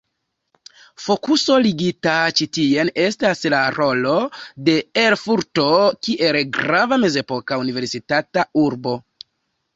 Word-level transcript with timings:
Fokuso 1.07 1.57
ligita 1.65 2.13
ĉi 2.39 2.47
tien 2.59 2.91
estas 3.03 3.43
la 3.55 3.59
rolo 3.75 4.15
de 4.71 4.75
Erfurto 5.03 5.67
kiel 6.09 6.41
grava 6.59 7.01
mezepoka 7.07 7.63
universitata 7.67 8.49
urbo. 8.67 8.99